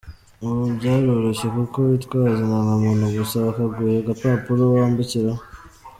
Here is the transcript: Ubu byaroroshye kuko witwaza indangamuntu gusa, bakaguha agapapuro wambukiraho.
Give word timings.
Ubu 0.43 0.63
byaroroshye 0.77 1.47
kuko 1.55 1.77
witwaza 1.87 2.39
indangamuntu 2.45 3.05
gusa, 3.17 3.35
bakaguha 3.45 3.91
agapapuro 4.01 4.63
wambukiraho. 4.75 5.41